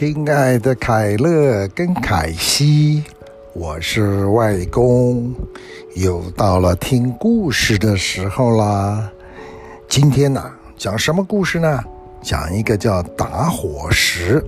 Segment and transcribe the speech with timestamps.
[0.00, 3.04] 亲爱的凯乐跟凯西，
[3.52, 5.30] 我是外公，
[5.94, 9.12] 又到了听故事的时候啦。
[9.90, 10.42] 今天呢，
[10.74, 11.84] 讲什么故事呢？
[12.22, 14.42] 讲一个叫打火石，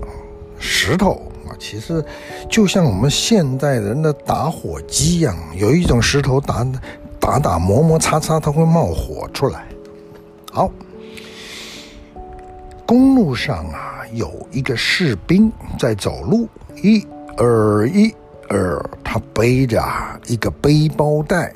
[0.59, 2.03] 石头啊，其实
[2.49, 6.67] 就像我们现代人的打火机一样，有一种石头打
[7.21, 9.67] 打打磨磨擦擦，它会冒火出来。
[10.51, 10.73] 好，
[12.87, 13.92] 公路上啊。
[14.13, 16.47] 有一个士兵在走路，
[16.83, 18.15] 一、二、一、
[18.49, 19.83] 二，他背着
[20.27, 21.55] 一个背包带，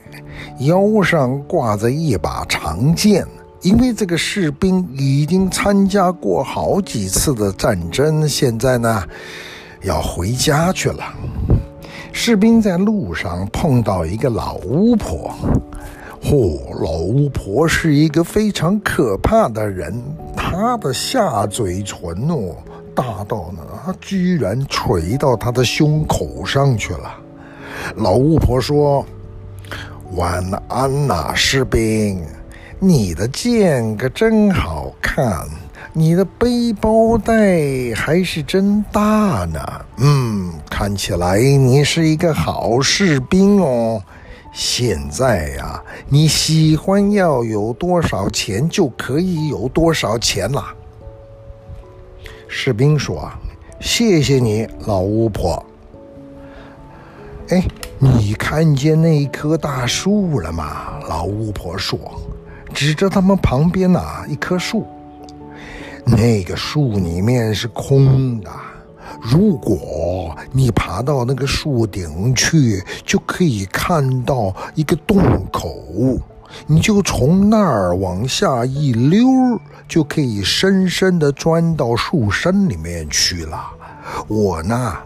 [0.60, 3.26] 腰上挂着一把长剑。
[3.62, 9.02] 因为这个士兵已经参加过好几次的战争，现在呢，
[9.82, 11.04] 要回家去了。
[12.12, 15.34] 士兵在路上碰到一个老巫婆，
[16.22, 19.92] 嚯、老巫婆是一个非常可怕的人。
[20.56, 22.56] 他的下嘴唇哦，
[22.94, 27.14] 大到呢，他居然垂到他的胸口上去了。
[27.96, 29.04] 老巫婆说
[30.16, 32.22] ：“晚安呐，士兵，
[32.78, 35.46] 你的剑可真好看，
[35.92, 39.60] 你的背包带还是真大呢。
[39.98, 44.02] 嗯，看起来你是一个好士兵哦。
[44.58, 50.74] 现在呀，你喜欢要有多少钱就可以有多少钱啦。”
[52.48, 53.30] 士兵说
[53.78, 55.62] ：“谢谢你，老巫婆。”
[57.50, 57.62] 哎，
[57.98, 61.00] 你看见那棵大树了吗？
[61.06, 61.98] 老巫婆说，
[62.72, 64.86] 指着他们旁边啊一棵树。
[66.06, 68.50] 那个树里面是空的。
[69.20, 76.18] 如果你爬到那个树顶去，就可以看到一个洞口，
[76.66, 79.26] 你就从那儿往下一溜，
[79.88, 83.60] 就可以深深地钻到树身里面去了。
[84.28, 84.96] 我呢，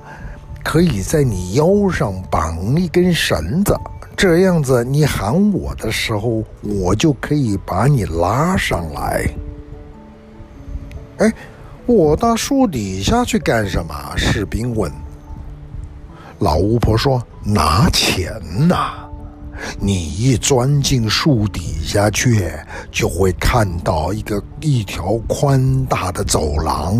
[0.62, 3.74] 可以在你腰上绑一根绳子，
[4.16, 9.30] 这样子你喊我的时候，我就可以把你拉上来。
[11.18, 11.32] 哎。
[11.86, 13.94] 我到树底下去干什么？
[14.16, 14.90] 士兵问。
[16.38, 18.92] 老巫婆说：“拿钱呐！
[19.78, 22.50] 你一钻进树底下去，
[22.90, 26.96] 就会看到一个一条宽大的走廊，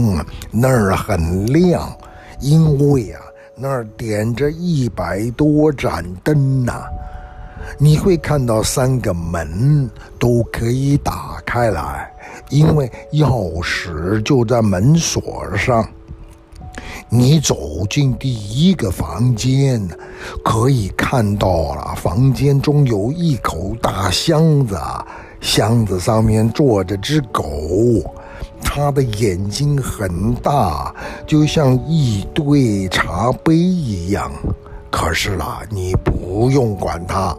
[0.50, 1.90] 那儿很亮，
[2.40, 3.20] 因为啊，
[3.56, 6.82] 那儿点着一百多盏灯呐。
[7.78, 12.12] 你会看到三个门都可以打开来。”
[12.50, 15.88] 因为钥匙就在门锁上，
[17.08, 19.88] 你走进第一个房间，
[20.44, 24.76] 可以看到了，房间中有一口大箱子，
[25.40, 27.42] 箱子上面坐着只狗，
[28.62, 30.94] 它的眼睛很大，
[31.26, 34.30] 就像一堆茶杯一样。
[34.90, 37.36] 可是啦，你不用管它。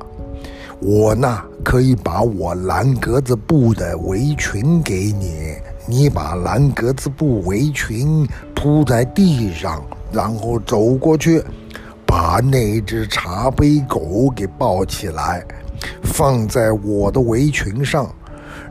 [0.79, 5.55] 我呢，可以把我蓝格子布的围裙给你，
[5.87, 11.43] 你把蓝格子布围裙铺在地上，然后走过去，
[12.05, 15.45] 把那只茶杯狗给抱起来，
[16.03, 18.13] 放在我的围裙上，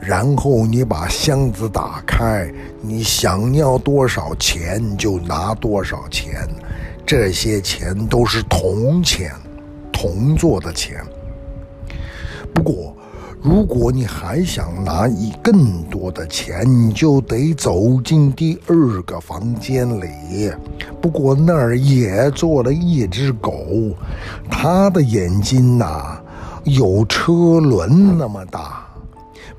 [0.01, 6.49] 然后你把箱子打开，你想要多少钱就拿多少钱，
[7.07, 9.33] 这些钱都是铜钱，
[9.93, 11.03] 铜做的钱。
[12.61, 12.95] 不过，
[13.41, 20.53] 如果你还想拿一更多的钱，你就得走进第二个房间里。
[21.01, 23.65] 不过那儿也坐了一只狗，
[24.51, 26.21] 它的眼睛呐、
[26.65, 28.87] 有车轮那么大。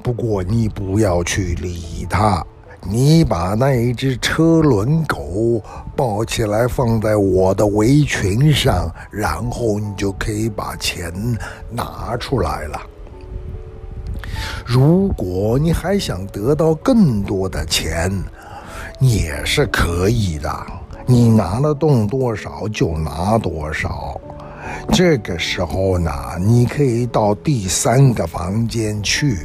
[0.03, 2.45] 不过你不要去理它，
[2.87, 5.59] 你把那一只车轮狗
[5.95, 11.11] 抱起来放在我的围裙上，然后你就可以把钱
[11.71, 12.79] 拿出来了。
[14.73, 18.09] 如果你还想得到更多的钱，
[19.01, 20.49] 也是可以的。
[21.05, 24.17] 你拿得动多少就拿多少。
[24.93, 26.09] 这个时候呢，
[26.39, 29.39] 你可以到第三个房间去。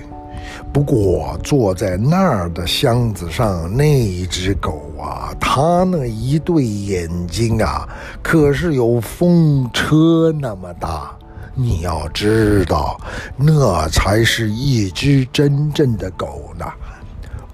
[0.72, 7.88] 不过坐在那儿的箱子上那只狗啊，它那一对眼睛啊，
[8.22, 11.15] 可是有风车那么大。
[11.58, 13.00] 你要知道，
[13.34, 16.66] 那才是一只真正的狗呢。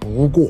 [0.00, 0.49] 不过，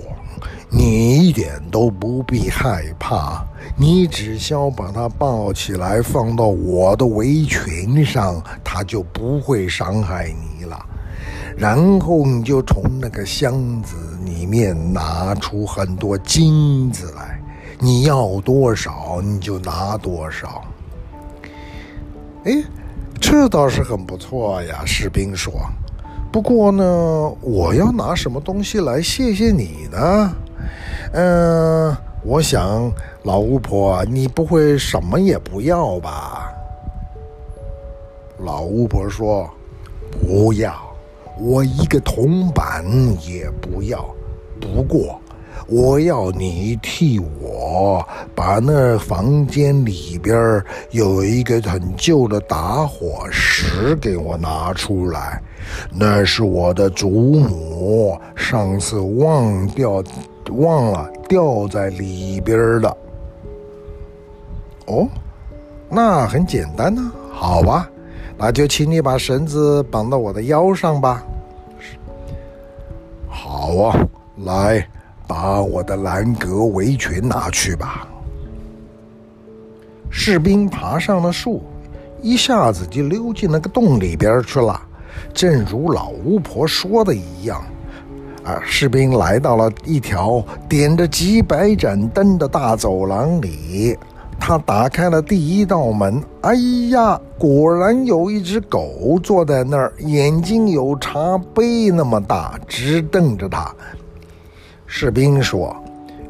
[0.71, 3.45] 你一点都不必害怕，
[3.77, 10.87] 你只需要把它抱起来，放到我的围裙上，它就不会伤害你了。
[11.55, 13.95] 然后你就从那个箱子
[14.25, 17.39] 里面拿出很多金子来，
[17.79, 20.65] 你要多少你就拿多少。
[22.45, 22.65] 哎，
[23.23, 25.55] 这倒是很不错呀，士兵说。
[26.33, 26.85] 不过呢，
[27.41, 30.33] 我要拿什么东西来谢谢你呢？
[31.13, 32.93] 嗯，我想
[33.23, 36.53] 老巫婆，你不会什么也不要吧？
[38.39, 39.49] 老巫婆说
[40.27, 40.75] ：“不要，
[41.39, 42.85] 我一个铜板
[43.25, 44.05] 也不要。
[44.61, 45.22] 不过，
[45.73, 55.41] 我要你替我把那房间里边有一个很旧的打火石给我拿出来。
[55.91, 60.05] 那是我的祖母上次忘掉，
[60.51, 62.97] 忘了掉在里边的。
[64.89, 65.09] 哦，
[65.89, 67.11] 那很简单呢。
[67.33, 67.89] 好吧。”
[68.37, 71.25] 那就请你把绳子绑到我的腰上吧。
[73.29, 74.09] 好啊，
[74.45, 74.87] 来，
[75.33, 78.07] 把我的蓝格围裙拿去吧。
[80.11, 81.63] 士兵爬上了树，
[82.21, 84.79] 一下子就溜进那个洞里边去了。
[85.33, 87.65] 正如老巫婆说的一样，
[88.45, 93.97] 啊，士兵来到了一条点着几百盏灯的大走廊里。
[94.39, 96.55] 他打开了第一道门，哎
[96.91, 103.75] 呀，果然有一只狗坐在那儿，眼睛有茶杯那么大，直瞪着他。
[104.95, 105.75] 士兵说：“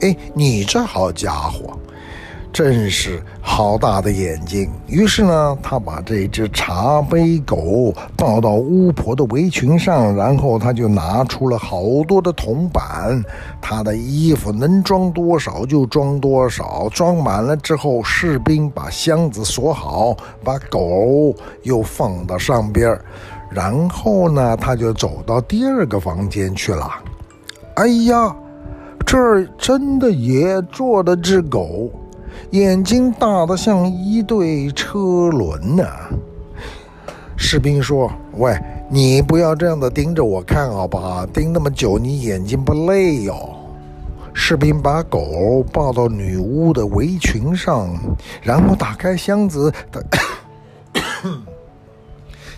[0.03, 1.76] 哎，你这好家伙！”
[2.53, 4.70] 真是好大的眼睛！
[4.87, 13.20] 于是呢，他把这只茶杯狗抱到巫婆的围裙上，然后他就拿出了好多的铜板，
[13.61, 22.97] 他的衣服能装多少就装多少，装满了之后，士兵把箱子锁好，把狗又放到上边，
[23.50, 26.88] 然后呢，他就走到第二个房间去了。
[27.76, 28.37] 哎呀，
[29.12, 31.91] 这儿真的也坐了只狗。
[32.53, 35.85] 眼睛大得像一对车轮呢。
[37.37, 41.26] 士兵说：“喂，你不要这样的盯着我看，好不好？
[41.26, 43.35] 盯那么久，你眼睛不累哟。”
[44.32, 47.91] 士兵把狗抱到女巫的围裙上，
[48.41, 49.70] 然后打开箱子。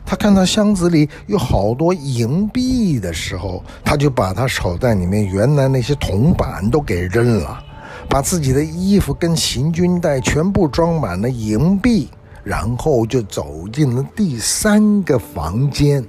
[0.06, 7.58] 他看到箱子里有好多银币的时候，他就把他手袋里面原来那些铜板都给扔了。
[8.06, 12.10] 把自己的衣服跟行军袋全部装满了银币，
[12.44, 16.04] 然后就走进了第三个房间。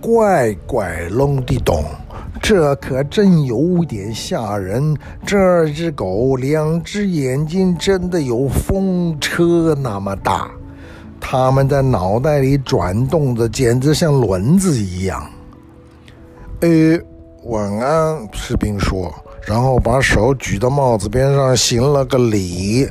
[0.00, 1.84] 怪怪隆地咚，
[2.40, 4.96] 这可真有点吓人。
[5.26, 10.50] 这只狗两只眼睛真的有风车那么大，
[11.32, 15.24] 他们在脑袋里转动的简直像轮子一样。
[16.58, 16.68] 呃，
[17.44, 19.14] 晚安，士兵说。
[19.46, 22.84] 然后把手举到帽子边上，行了个礼，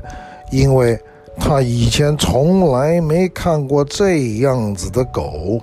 [0.54, 0.98] 因为
[1.38, 5.60] 他以前从来没看过这样子的狗。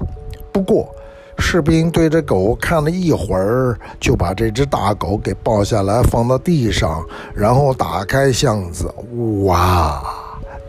[0.53, 0.87] 不过，
[1.39, 7.03] 士兵对着狗看了一会儿，就把这只大狗给抱下来，放到地上，
[7.35, 8.95] 然后打开箱子。
[9.45, 10.03] 哇，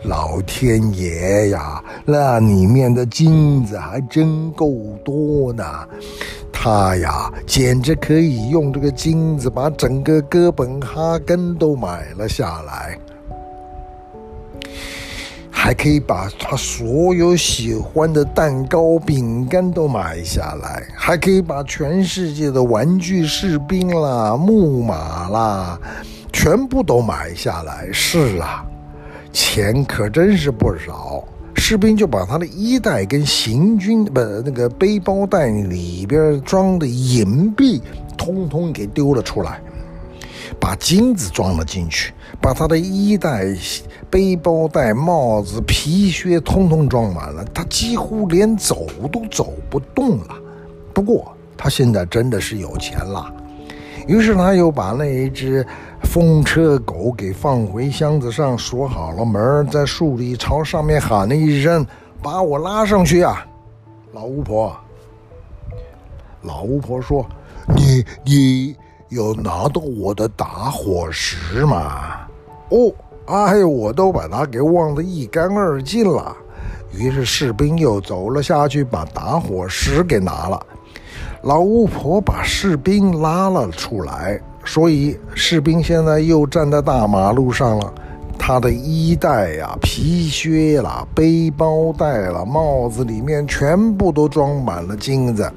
[0.04, 4.72] 老天爷呀，那里面的金子还真够
[5.04, 5.64] 多呢！
[6.52, 12.98] 他呀，简直可以用这个金子把整个哥本哈根都买了下来，
[15.50, 25.78] 还可以把他所有喜欢的蛋糕、饼干都买下来，还可以把全世界的玩具士兵啦、木马啦，
[26.32, 27.88] 全部都买下来。
[27.92, 28.64] 是啊，
[29.32, 31.22] 钱可真是不少。
[31.54, 37.82] 士兵就把他的衣袋跟行军不那个背包袋里边装的银币，
[38.16, 39.60] 通通给丢了出来，
[40.60, 43.44] 把金子装了进去，把他的衣袋、
[44.08, 50.36] 背包袋、帽子、皮靴通通装满了，他几乎连走都走不动了。
[50.94, 53.30] 不过他现在真的是有钱了，
[54.06, 55.66] 于是他又把那一只。
[56.02, 61.86] 风车狗给放回箱子上，锁好了门，在树里朝上面喊了一声
[62.22, 63.46] ：“把我拉上去呀！”
[64.12, 64.74] 老巫婆，
[66.42, 67.26] 老巫婆说
[67.76, 68.76] ：“你你
[69.08, 72.26] 有拿到我的打火石吗？”
[72.70, 72.92] 哦，
[73.26, 76.34] 哎，我都把它给忘得一干二净了。
[76.92, 80.66] 于是士兵又走了下去，把打火石给拿了。
[81.42, 84.40] 老巫婆把士兵拉了出来。
[84.68, 87.94] 所以，士兵现在又站在大马路上了。
[88.38, 95.50] 他的衣袋呀、皮靴啦、背包带啦、帽子里面全部都装满了金子。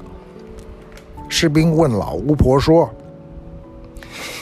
[1.28, 2.90] 士兵问老巫婆说：“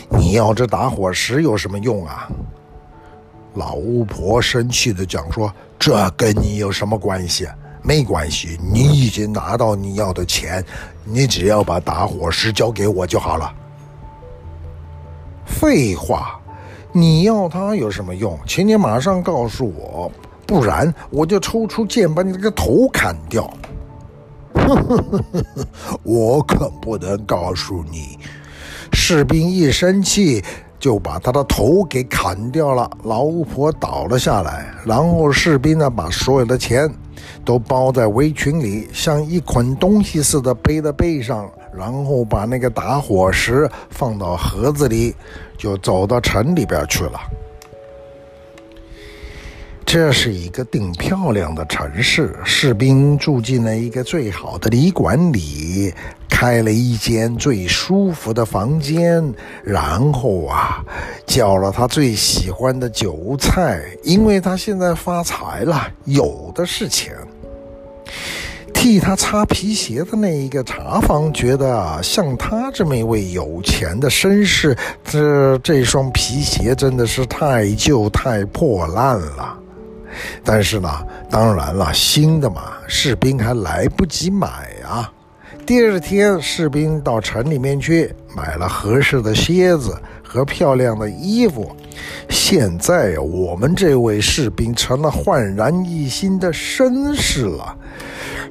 [0.09, 2.31] 你要这打火石有什么用啊？”
[3.55, 7.49] 老巫婆生气的讲说：“这跟你有什么关系？
[7.83, 10.65] 没关系，你已经拿到你要的钱，
[11.05, 13.53] 你只要把打火石交给我就好了。”
[15.50, 16.40] 废话，
[16.92, 18.38] 你要它有什么用？
[18.47, 20.11] 请你马上告诉我，
[20.47, 23.52] 不然我就抽出剑把你这个头砍掉。
[26.02, 28.19] 我可不能告诉你。
[28.92, 30.42] 士兵一生气，
[30.78, 32.90] 就把他的头给砍掉了。
[33.04, 36.92] 老巫婆倒了下来，然后士兵呢，把所有的钱
[37.45, 45.15] 都包在围裙里，像一捆东西似的背在背上，然后把那个打火石放到盒子里，
[45.57, 47.21] 就走到城里边去了。
[49.92, 55.92] 这是一个顶漂亮的城市，士兵住进了一个最好的旅馆里，
[56.28, 59.20] 开了一间最舒服的房间，
[59.64, 60.80] 然后啊，
[61.26, 67.12] 叫了他最喜欢的酒菜，因为他现在发财了，有的是钱。
[68.73, 79.56] 替他擦皮鞋的那一个茶房觉得，像他这么一位有钱的绅士，这这双皮鞋真的是太旧太破烂了。
[80.45, 80.89] 但是呢，
[81.31, 84.47] 当然了，新的嘛，士兵还来不及买
[84.85, 85.11] 啊。
[85.67, 91.71] 第二天，士兵到城里面去买了合适的靴子和漂亮的衣服。
[92.29, 97.77] 现在我们这位士兵成了焕然一新的绅士了，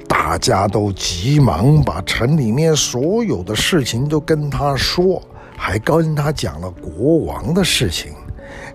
[0.08, 5.20] 大家都急忙把城里面所有的事情都跟他说，
[5.56, 8.12] 还跟他讲了国王的事情。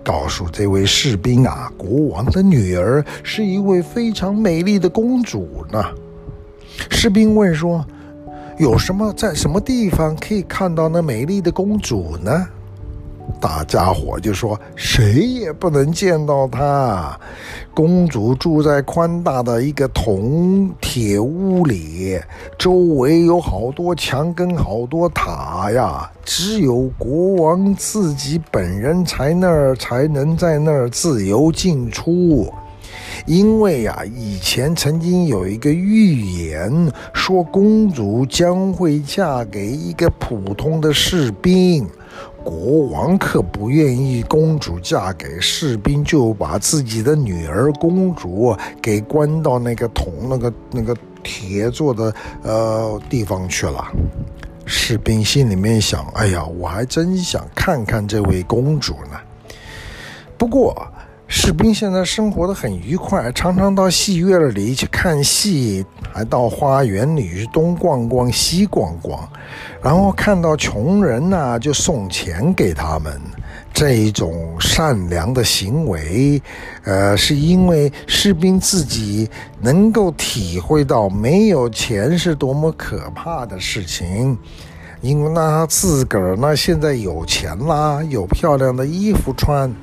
[0.05, 5.83] 告诉这位士兵啊，国王的女儿是一位非常美丽的公主呢。
[6.91, 7.83] 士兵问说
[8.59, 12.47] ：“有什么在什么地方可以看到那美丽的公主呢？”
[13.39, 17.19] 大家伙就说：“谁也不能见到她。
[17.73, 22.19] 公主住在宽大的一个铜铁屋里，
[22.57, 26.09] 周围有好多墙跟好多塔呀。
[26.23, 32.51] 只有国王自己本人才那儿才能在那儿自由进出。
[33.27, 41.87] 因为呀，以前曾经有一个预言说，公主将会嫁给一个普通的士兵。”
[42.45, 53.83] 国王可不愿意公主嫁给士兵，就把自己的女儿公主给关到那个铜、那个那个铁做的呃地方去了。
[54.67, 59.19] 士兵心里面想：哎呀，我还真想看看这位公主呢。
[60.37, 60.87] 不过，
[61.27, 69.27] 士兵现在生活得很愉快，常常到戏院里去看戏，还到花园里去东逛逛西逛逛，
[69.81, 73.19] 然后看到穷人呐，就送钱给他们。
[73.73, 76.41] 这一种善良的行为，
[76.83, 79.29] 呃，是因为士兵自己
[79.59, 84.37] 能够体会到没有钱是多么可怕的事情，
[85.01, 89.73] 因为那他自个儿呢，现在有钱啦，有漂亮的衣服穿。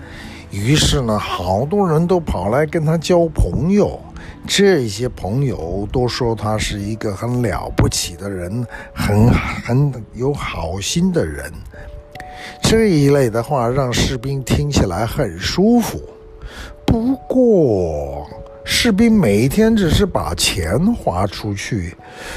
[0.53, 3.99] 于是呢，好多人都跑来跟他交朋友。
[4.47, 11.51] 这些朋友都说他是一个很了不起的人，很很有好心的人。
[12.61, 16.01] 这一类的话让士兵听起来很舒服。
[16.85, 18.29] 不过，
[18.65, 21.97] 士兵每天只是把钱花出去，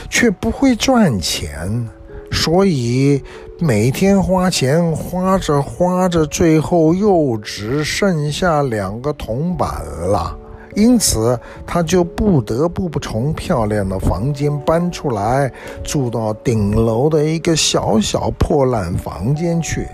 [0.09, 1.89] 却不会赚钱。
[2.31, 3.23] 所以
[3.59, 10.37] 每天花钱花着花着，最后又只剩下两个铜板了。
[10.75, 15.49] 因此，他就不得不从漂亮的房间搬出来，
[15.85, 19.87] 住到顶楼的一个小小破烂房间去。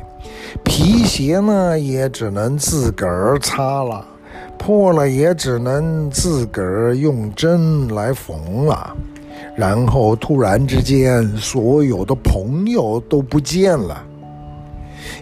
[0.63, 4.03] 皮鞋呢，也只能自个儿擦了，
[4.57, 8.97] 破了也只能自个儿用针来缝了。
[9.55, 14.03] 然后突然之间，所有的朋友都不见了。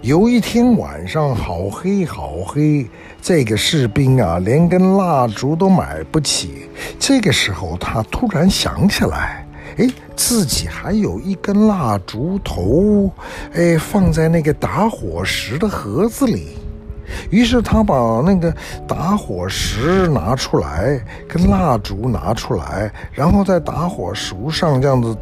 [0.02, 2.88] 有一天晚上，好黑好黑，
[3.22, 6.70] 这个士兵啊，连根蜡烛都买不起。
[6.98, 9.46] 这个时候，他突然想起来，
[9.78, 13.10] 哎，自己还有一根蜡烛头，
[13.54, 16.50] 哎，放在那个打火石的盒子里。
[17.30, 18.54] 于是他把那个
[18.88, 25.16] 打火石拿出来，跟蜡烛拿出来，然后在打火石上这样子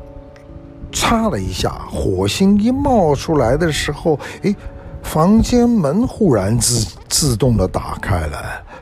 [0.91, 4.55] 擦了一下，火星一冒出来的时候，诶，
[5.03, 8.37] 房间门忽然自自动的打开了。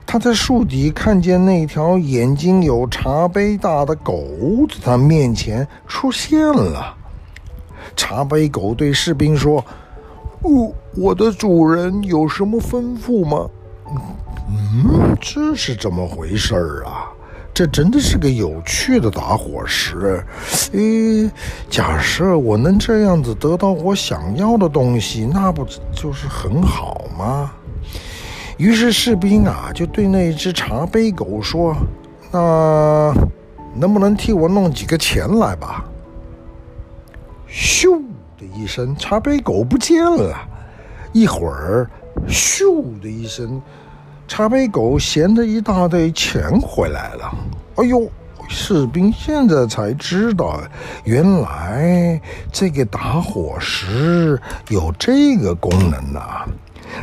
[0.05, 4.23] 他在树底看见那条眼睛有茶杯大的狗
[4.69, 6.95] 在他面前出现了。
[7.95, 9.63] 茶杯狗对士兵说。
[10.45, 13.49] 哦，我的主人有什么吩咐吗？
[14.47, 17.09] 嗯，这是怎么回事啊？
[17.51, 20.23] 这真的是个有趣的打火石。
[20.73, 21.31] 诶，
[21.69, 27.51] 假设我能这样子得到我想要的东西，那不就是很好吗？
[28.57, 31.75] 于是士兵啊，就对那只茶杯狗说
[32.29, 33.13] ：“那
[33.73, 35.85] 能不能替我弄几个钱来吧？”
[37.49, 38.01] 咻
[38.37, 40.35] 的一声，茶杯狗不见了。
[41.13, 41.89] 一会儿，
[42.27, 43.61] 咻的一声，
[44.27, 47.33] 茶杯狗衔着一大堆钱回来了。
[47.75, 48.09] 哎呦，
[48.47, 50.59] 士兵现在才知道，
[51.03, 52.19] 原来
[52.51, 54.39] 这个打火石
[54.69, 56.45] 有这个功能呐、啊。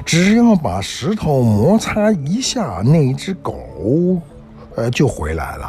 [0.06, 4.20] 只要把石头摩擦一下，那只狗，
[4.76, 5.68] 呃，就回来了。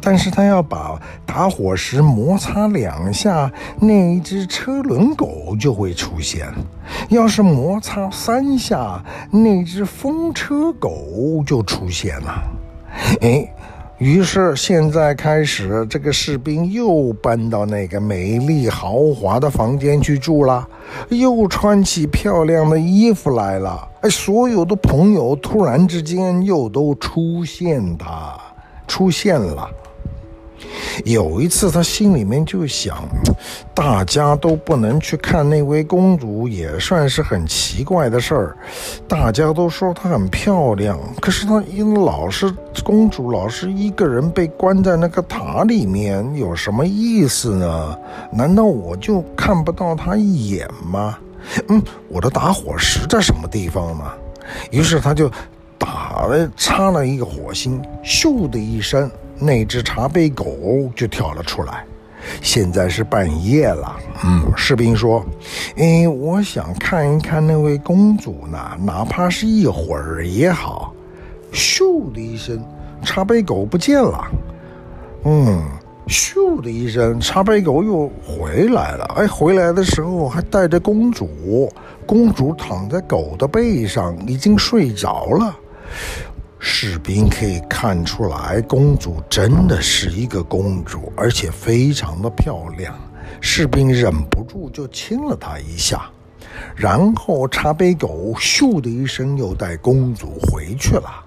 [0.00, 3.50] 但是他要把打火石摩擦两下，
[3.80, 6.46] 那一只车轮狗就会出现。
[7.08, 12.42] 要是摩擦三下，那只风车狗就出现了。
[13.20, 13.52] 哎。
[13.98, 20.68] 于是，现在开始，这个士兵又搬到那个美丽豪华的房间去住了，
[21.08, 23.88] 又穿起漂亮的衣服来了。
[24.02, 28.38] 哎，所有的朋友突然之间又都出现他，
[28.96, 29.68] 出现了。
[31.04, 33.06] 有一次，他心里面就想，
[33.74, 38.56] 大家都不能去看那位公主，也算是很奇怪的事儿。
[39.06, 42.50] 大家都说她很漂亮，可是她因老是
[42.82, 47.98] 公主，老是一个人被关在那个塔里面，有什么意思呢？
[48.32, 51.18] 难道我就看不到她一眼吗？
[51.68, 54.04] 嗯，我的打火石在什么地方呢？
[54.70, 55.30] 于是他就
[55.78, 59.10] 打了，插了一个火星，咻的一声。
[59.38, 61.84] 那只茶杯狗就跳了出来。
[62.40, 65.24] 现在是半夜了，嗯，士兵说
[65.76, 70.92] ：“哎，我想看一看那位公主呢，哪怕是一会儿也好。”
[71.52, 72.60] 咻的一声，
[73.02, 74.26] 茶杯狗不见了。
[75.24, 75.62] 嗯，
[76.08, 79.04] 咻的一声，茶杯狗又回来了。
[79.16, 81.70] 哎，回来的时候还带着公主。
[82.06, 85.56] 公主躺在狗的背上，已经睡着了。
[86.58, 92.94] 士兵可以看出来，公主真的是一个公主，而且非常的漂亮。
[93.40, 96.10] 士兵忍不住就亲了她一下，
[96.74, 101.24] 然后茶杯狗咻的一声又带公主回去了。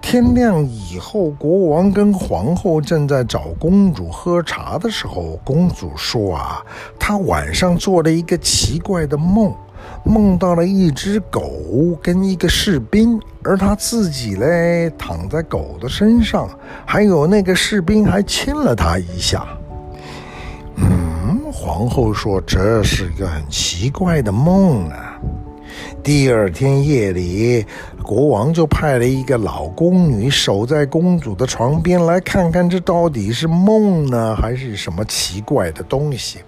[0.00, 6.64] 天亮以后，国王跟皇后正在找公主喝茶的时候，公主说：“啊，
[6.98, 9.52] 她晚上做了一个奇怪的梦。”
[10.04, 16.48] 梦到了一只狗跟一个士兵，而他自己嘞躺在狗的身上，
[16.86, 19.46] 还有那个士兵还亲了他一下。
[20.76, 25.20] 嗯，皇后说这是一个很奇怪的梦啊。
[26.02, 27.66] 第二天夜里，
[28.02, 36.38] 国王就派了一个老宫女守在公主的床边，来看看这到底是梦呢，还是什么奇怪的东西。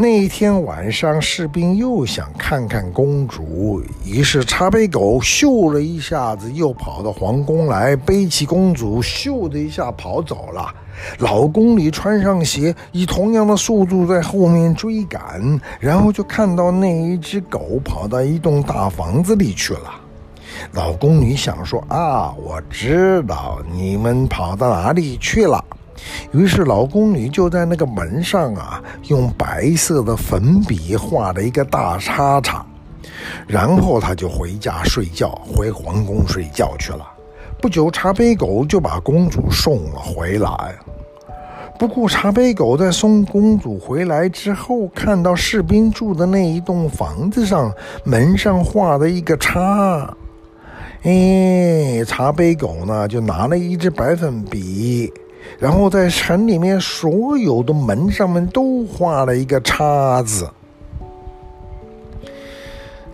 [0.00, 10.72] 那一天晚上，士兵又想看看公主，于是茶杯狗咻了一下子，又跑到皇宫来，背起公主，咻的一下跑走了。
[11.18, 19.92] 老宫女穿上鞋，以同样的速度在后面追赶，然后就看到那一只狗跑到一栋大房子里去了。
[20.74, 25.64] 老宫女想说：“啊，我知道你们跑到哪里去了。”
[26.32, 32.64] 于是老宫女就在那个门上啊，用白色的粉笔画了一个大叉叉，
[33.46, 37.06] 然后她就回家睡觉，回皇宫睡觉去了。
[37.60, 40.74] 不久，茶杯狗就把公主送了回来。
[41.78, 50.12] 不过，茶杯狗在送公主回来之后，看到士兵住的那一栋房子上门上画了一个叉，
[51.02, 55.12] 哎，茶杯狗呢就拿了一支白粉笔。
[55.58, 60.48] 然后在城里面所有的门上面都画了一个叉子。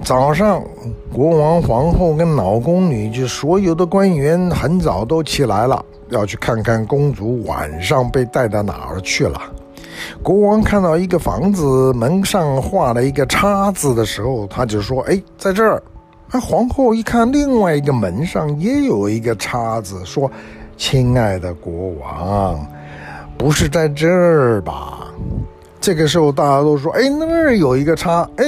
[0.03, 0.62] 早上，
[1.11, 9.40] 国王、皇后跟老宫女就所有的官员很早都起来了，要去看看公主晚上被带到哪儿去了。
[10.23, 15.83] 国王看到一个房子门上画了一个叉子的时候，他就说：“哎，在这儿。”
[16.31, 20.31] 那，皇后一看另外一个门上也有一个叉子，说。
[20.76, 22.66] 亲爱的国王，
[23.37, 25.08] 不是在这儿吧？
[25.80, 28.44] 这个时候大家都说：“哎，那儿有一个叉，哎，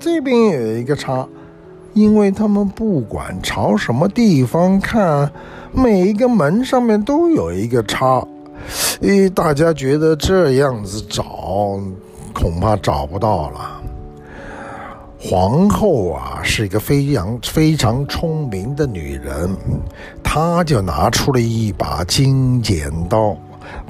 [0.00, 1.26] 这边也有一个叉。”
[1.94, 5.30] 因为他们不管朝什么地方看，
[5.72, 8.26] 每一个门上面都有一个叉。
[9.00, 11.78] 哎，大家觉得这样子找
[12.32, 13.80] 恐怕找不到了。
[15.26, 19.56] 皇后啊，是一个非常非常聪明的女人，
[20.22, 23.34] 她就拿出了一把金剪刀，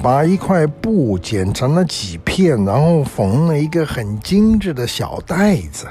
[0.00, 5.88] 把一块布剪成了几片，然后缝了一个很精致的小袋子，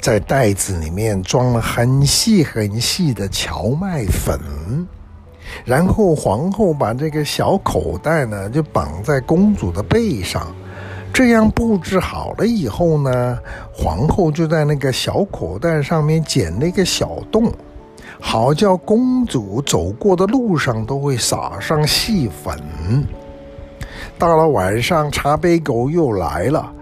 [0.00, 4.38] 在袋子里面装了很细很细的荞麦粉，
[5.64, 10.46] 然后皇后把这个小口袋呢，就绑在公主的背上。
[11.14, 13.38] 这样布置好了以后呢，
[13.72, 17.52] 皇后就在那个小口袋上面剪了一个小洞，
[18.20, 22.58] 好叫公主走过的路上都会撒上细粉。
[24.18, 26.72] 到了晚上，茶杯狗又来了，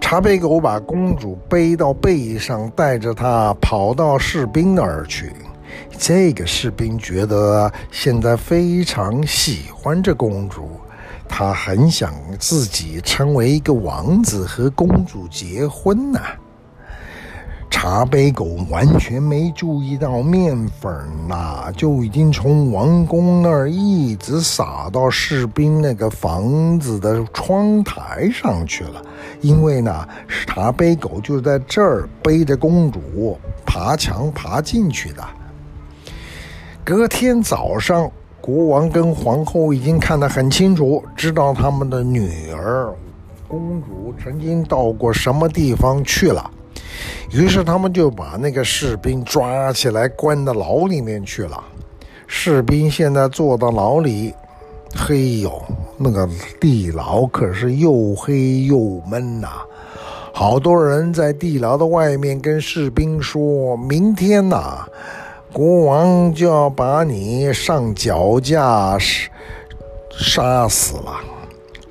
[0.00, 5.30] 茶杯狗把公主背到背上，带着她跑到士兵那儿去。
[5.98, 10.70] 这个士兵觉得现在非常喜欢这公主。
[11.28, 16.36] 他很想自己成为一个王子和公主结婚呐、啊。
[17.70, 20.90] 茶杯狗完全没注意到面粉
[21.28, 29.02] 呐，就已经从王宫那儿一直撒到士兵那个房子的窗台上去了。
[29.40, 30.08] 因为呢，
[30.46, 35.22] 茶杯狗就在这儿背着公主爬墙爬进去的。
[36.84, 38.10] 隔天早上。
[38.44, 42.92] 国王跟皇后已经看得很清楚，知道他们的女儿
[43.48, 46.50] 公主曾经到过什么地方去了，
[47.32, 51.58] 于是他们就把那个士兵抓起来关到牢里面去了。
[52.26, 54.34] 士兵现在坐到牢里，
[54.94, 55.50] 嘿呦，
[55.96, 56.28] 那个
[56.60, 59.48] 地牢可是又黑又闷呐！
[60.34, 64.84] 好多人在地牢的外面跟士兵说：“明天呐。”
[65.54, 68.98] 国王就要把你上绞架
[70.18, 71.14] 杀死了，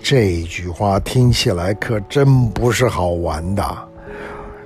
[0.01, 3.63] 这句话听起来可真不是好玩的。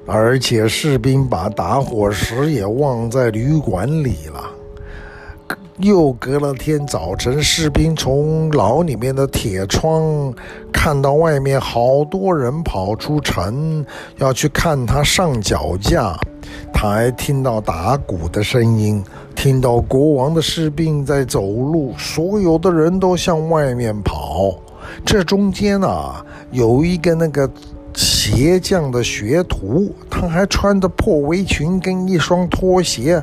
[0.08, 4.44] 而且士兵把打火石也忘在旅馆里了。
[5.78, 10.34] 又隔了天早晨，士兵从牢里面的铁窗
[10.74, 13.86] 看到外面好多人跑出城，
[14.18, 16.18] 要去看他上绞架。
[16.74, 19.04] 他还听到打鼓的声音，
[19.36, 24.56] 听到国王的士兵在走路，所有的人都向外面跑。
[25.06, 27.50] 这中间啊，有一个那个
[27.94, 33.22] 鞋匠的学徒，他还穿着破围裙跟一双拖鞋，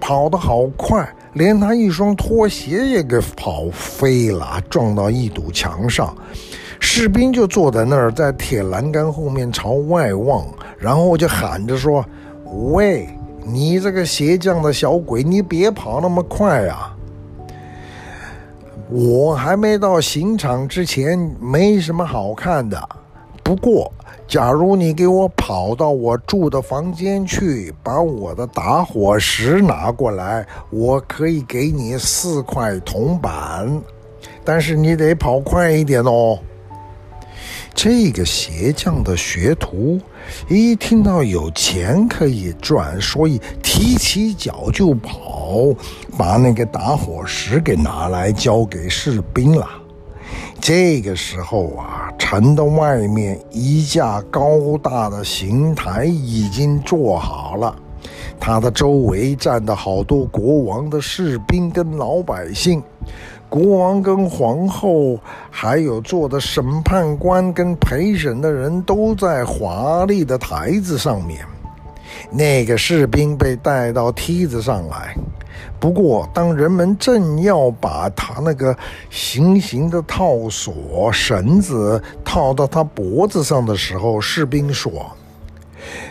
[0.00, 6.14] 跑得好快，连他一双拖鞋也给跑飞了，撞到一堵墙上。
[6.80, 10.46] 士兵就坐在那儿，在铁栏杆后面朝外望，
[10.78, 12.04] 然后就喊着说。
[12.50, 13.08] 喂，
[13.44, 16.96] 你这个鞋匠的小鬼，你别跑那么快啊！
[18.90, 22.88] 我还没到刑场之前，没什么好看的。
[23.42, 23.92] 不过，
[24.26, 33.80] 假如你给我跑到我住的房间去，把我的打火石拿过来，我可以给你四块铜板。
[34.42, 36.38] 但是你得跑快一点哦。
[37.74, 40.00] 这个鞋匠的学徒
[40.48, 45.74] 一听到有钱可以赚，所以提起脚就跑，
[46.16, 49.66] 把那个打火石给拿来交给士兵了。
[50.60, 57.74] 这个时候啊，城的外面一架高大的刑台已经做好了，
[58.38, 62.82] 它的周围站的好多国王的士兵跟老百姓。
[63.48, 65.18] 国王跟皇后，
[65.50, 71.44] 还有坐的审判官跟陪审的人都在华丽的台子上面。
[72.30, 75.14] 那个士兵被带到梯子上来。
[75.80, 78.76] 不过，当人们正要把他那个
[79.08, 84.92] 行刑的套索绳子套到他脖子上的时候，士兵说。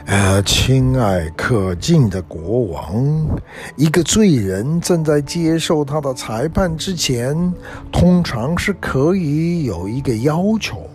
[0.05, 3.27] 呃，亲爱可敬的国王，
[3.75, 7.53] 一个罪人正在接受他的裁判之前，
[7.91, 10.89] 通常是可以有一个要求，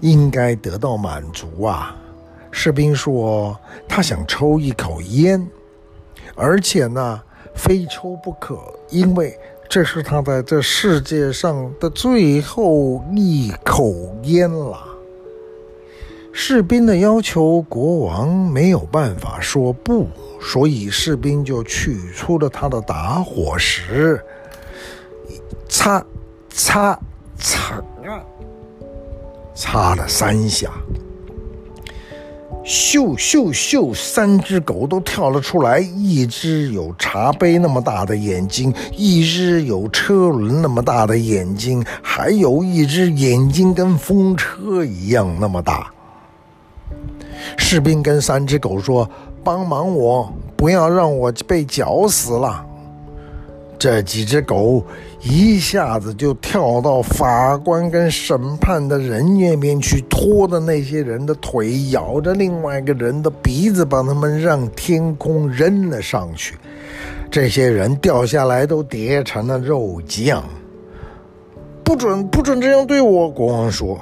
[0.00, 1.96] 应该得到满足啊。
[2.50, 5.46] 士兵说，他想抽一口烟，
[6.34, 7.20] 而且呢，
[7.54, 8.58] 非抽不可，
[8.90, 13.94] 因为这是他在这世界上的最后一口
[14.24, 14.78] 烟了。
[16.40, 20.06] 士兵的要求，国王没有办法说不，
[20.40, 24.22] 所以士兵就取出了他的打火石，
[25.68, 26.02] 擦，
[26.48, 26.96] 擦，
[27.36, 27.82] 擦，
[29.52, 30.70] 擦了三下。
[32.64, 33.92] 咻咻咻！
[33.92, 45.92] 三只狗都跳了出来，一只有茶杯那么大的眼睛，一只有车轮那么大的眼睛，还有一只眼睛跟风车一样那么大。
[47.56, 49.08] 士兵跟三只狗说
[49.44, 52.64] ：“帮忙我，不要让我被绞死了。”
[53.78, 54.82] 这几只狗
[55.22, 66.56] 一下子就跳到法官跟审判的人那边去，拖着那些人的腿，咬着另外一个人的鼻子，把他们让天空扔了上去。
[67.30, 70.42] 这些人掉下来都叠成了肉酱。
[71.84, 73.30] 不准，不准这样对我！
[73.30, 73.96] 国王说。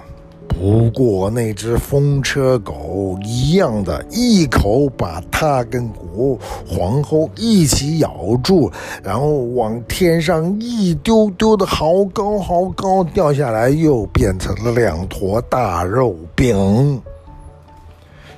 [0.49, 8.71] 不过那只风车狗一样的，一口把他跟国皇后一起咬住，
[9.03, 17.01] 然后往天上一丢，丢的好高好高，掉下来又变成了两坨大肉饼。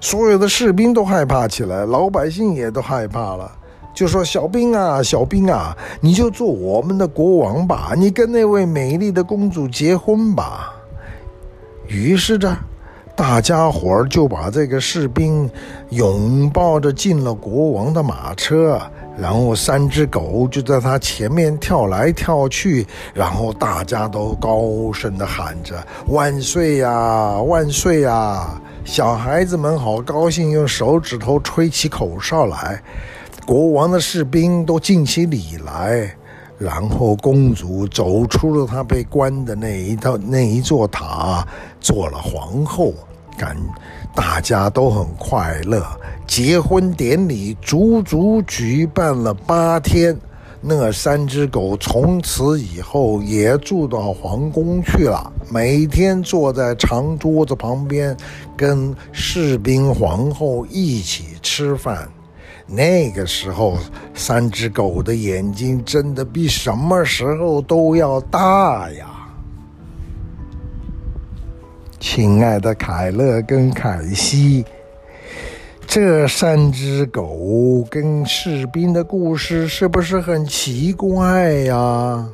[0.00, 3.50] 所有的士兵都害怕起来，老百姓也都害怕了，
[3.94, 10.74] 就说：“小兵啊，小兵啊，你就做我们的国王吧，你跟那位美丽的公主结婚吧。”
[11.88, 12.54] 于是这，
[13.16, 15.50] 大家伙儿就把这个士兵
[15.88, 18.78] 拥抱着进了国王的马车，
[19.18, 28.60] 然后三只狗就在他前面跳来跳去，然后大家都高声地喊着“万岁呀，万岁呀”！
[28.84, 32.82] 小孩子们好高兴，用手指头吹起口哨来，
[33.46, 36.14] 国王的士兵都敬起礼来。
[36.58, 41.46] 然后公主走出了她被关的那一套那一座塔，
[41.80, 42.92] 做了皇后。
[43.36, 43.56] 感
[44.16, 45.86] 大家都很快乐。
[46.26, 50.18] 结婚典礼足足举办了八天。
[50.60, 58.16] 那三只狗从此以后也住到皇宫去了，每天坐在长桌子旁边，
[58.56, 62.08] 跟士兵、皇后一起吃饭。
[62.70, 63.78] 那个时候，
[64.14, 69.06] 三只狗的眼睛真的比什么时候都要大呀！
[71.98, 74.64] 亲爱的凯勒跟凯西，
[75.86, 82.28] 这三只狗跟士兵的故事是不是很奇怪呀？